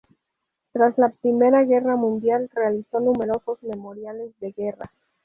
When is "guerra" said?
1.63-1.95, 4.51-4.89